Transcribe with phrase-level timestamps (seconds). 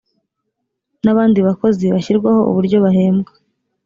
[1.03, 3.31] n abandi bakozi bashyirwaho uburyo bahembwa